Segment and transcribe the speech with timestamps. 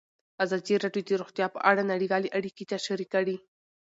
[0.43, 3.35] ازادي راډیو د روغتیا په اړه نړیوالې اړیکې تشریح کړي.